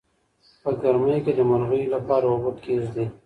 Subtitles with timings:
[0.61, 3.05] په ګرمۍ کې د مرغیو لپاره اوبه کیږدئ.